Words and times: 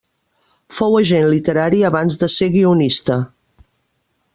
Fou 0.77 0.97
agent 1.01 1.29
literari 1.35 1.85
abans 1.91 2.21
de 2.25 2.33
ser 2.39 2.51
guionista. 2.59 3.23